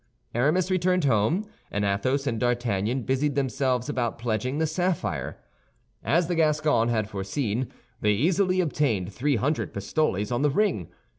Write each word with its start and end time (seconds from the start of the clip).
Aramis 0.33 0.71
returned 0.71 1.05
home, 1.05 1.45
and 1.69 1.85
Athos 1.85 2.25
and 2.25 2.39
D'Artagnan 2.39 3.03
busied 3.03 3.35
themselves 3.35 3.87
about 3.87 4.17
pledging 4.17 4.57
the 4.57 4.65
sapphire. 4.65 5.37
As 6.03 6.25
the 6.25 6.33
Gascon 6.33 6.89
had 6.89 7.07
foreseen, 7.07 7.71
they 7.99 8.13
easily 8.13 8.61
obtained 8.61 9.13
three 9.13 9.35
hundred 9.35 9.75
pistoles 9.75 10.31
on 10.31 10.41
the 10.41 10.49
ring. 10.49 10.87